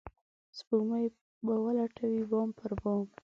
[0.57, 1.05] سپوږمۍ
[1.45, 3.03] به ولټوي بام پر بام